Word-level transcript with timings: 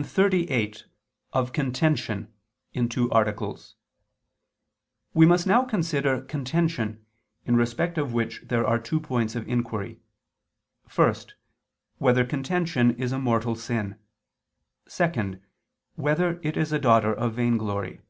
_______________________QUESTION 0.02 0.14
38 0.14 0.84
OF 1.34 1.52
CONTENTION 1.52 2.32
(In 2.72 2.88
Two 2.88 3.10
Articles) 3.10 3.76
We 5.12 5.26
must 5.26 5.46
now 5.46 5.66
consider 5.66 6.22
contention, 6.22 7.04
in 7.44 7.56
respect 7.56 7.98
of 7.98 8.14
which 8.14 8.40
there 8.46 8.66
are 8.66 8.78
two 8.78 8.98
points 8.98 9.36
of 9.36 9.46
inquiry: 9.46 10.00
(1) 10.94 11.14
Whether 11.98 12.24
contention 12.24 12.92
is 12.92 13.12
a 13.12 13.18
mortal 13.18 13.54
sin? 13.54 13.96
(2) 14.88 15.38
Whether 15.96 16.40
it 16.42 16.56
is 16.56 16.72
a 16.72 16.78
daughter 16.78 17.12
of 17.12 17.34
vainglory? 17.34 18.00